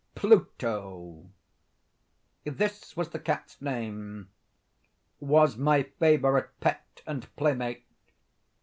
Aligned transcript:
Pluto—this 0.15 2.97
was 2.97 3.09
the 3.09 3.19
cat's 3.19 3.61
name—was 3.61 5.57
my 5.57 5.83
favorite 5.99 6.49
pet 6.59 7.03
and 7.05 7.27
playmate. 7.35 7.85